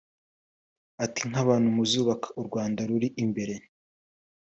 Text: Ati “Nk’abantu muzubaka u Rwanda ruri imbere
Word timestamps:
Ati 1.05 1.21
“Nk’abantu 1.29 1.67
muzubaka 1.77 2.27
u 2.39 2.41
Rwanda 2.47 2.79
ruri 2.89 3.07
imbere 3.23 3.55